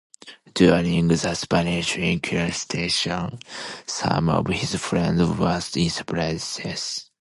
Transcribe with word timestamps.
During 0.55 1.09
the 1.09 1.15
Spanish 1.35 1.95
Inquisition, 1.95 3.37
some 3.85 4.29
of 4.29 4.47
his 4.47 4.73
friends 4.83 5.21
were 5.23 5.55
imprisoned. 5.59 7.11